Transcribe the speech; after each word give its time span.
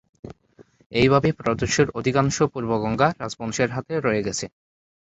এইভাবে, 0.91 1.29
প্রদেশের 1.39 1.87
অধিকাংশ 1.99 2.37
পূর্ব 2.53 2.71
গঙ্গা 2.83 3.07
রাজবংশের 3.13 3.69
হাতে 3.75 3.93
রয়ে 3.97 4.25
গেছে। 4.27 4.45